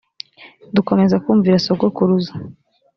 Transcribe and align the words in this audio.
dukomeza 0.75 1.15
kumvira 1.23 1.57
sogokuruza 1.65 2.33